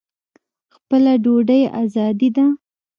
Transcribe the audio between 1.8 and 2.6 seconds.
ازادي ده.